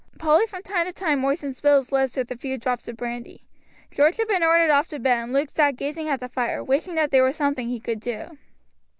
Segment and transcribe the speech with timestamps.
[0.17, 3.45] Polly from time to time moistened Bill's lips with a few drops of brandy.
[3.91, 6.95] George had been ordered off to bed, and Luke sat gazing at the fire, wishing
[6.95, 8.35] that there was something he could do.